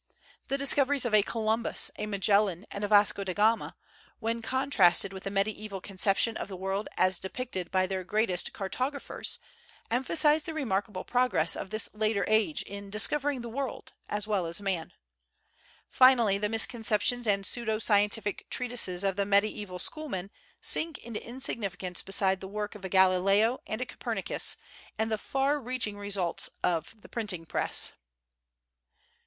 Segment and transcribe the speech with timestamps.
[0.47, 3.75] The discoveries of a Columbus, a Magellan and a Vasco da Gama,
[4.17, 9.37] when contrasted with the medieval conception of the world as depicted by their greatest cartographers,
[9.91, 14.59] emphasize the remarkable progress of this later age in "discovering the world," as well as
[14.59, 14.91] man.
[15.87, 20.31] Finally the misconceptions and pseudo scientific treatises of the medieval schoolmen
[20.63, 24.57] sink into insignificance beside the work of a Galileo and a Copernicus
[24.97, 27.93] and the far reaching results of the printing press.